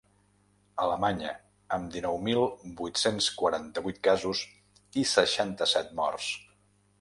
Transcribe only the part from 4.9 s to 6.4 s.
i seixanta-set morts.